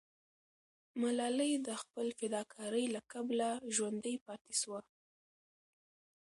[1.01, 4.79] ملالۍ د خپل فداکارۍ له کبله ژوندی پاتې سوه.